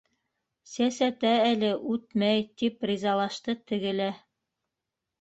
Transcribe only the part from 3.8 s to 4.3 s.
лә.